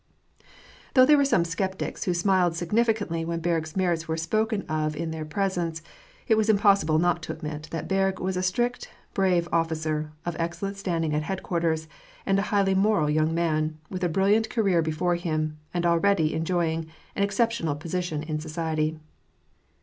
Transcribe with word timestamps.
Though 0.95 1.05
there 1.05 1.15
were 1.15 1.23
some 1.25 1.45
sceptics 1.45 2.05
who 2.05 2.15
smiled 2.15 2.53
significantlj 2.53 3.23
when 3.23 3.39
Berg's 3.39 3.75
merits 3.75 4.07
were 4.07 4.17
spoken 4.17 4.63
of 4.63 4.95
in 4.95 5.11
their 5.11 5.25
presence, 5.25 5.83
it 6.27 6.33
was 6.37 6.49
impossible 6.49 6.97
not 6.97 7.21
to 7.21 7.31
admit 7.33 7.67
that 7.69 7.87
Berg 7.87 8.19
was 8.19 8.35
a 8.35 8.41
strict, 8.41 8.89
brave 9.13 9.47
oflScer, 9.51 10.09
of 10.25 10.35
excellent 10.39 10.77
standing 10.77 11.13
at 11.13 11.21
headquarters, 11.21 11.87
and 12.25 12.39
a 12.39 12.49
highly 12.49 12.73
moral 12.73 13.11
young 13.11 13.35
man, 13.35 13.77
with 13.91 14.03
a 14.03 14.09
brilliant 14.09 14.49
career 14.49 14.81
before 14.81 15.17
him, 15.17 15.59
and 15.71 15.85
already 15.85 16.33
enjoying 16.33 16.87
an 17.15 17.21
exceptional 17.21 17.75
position 17.75 18.23
in 18.23 18.39
society. 18.39 18.97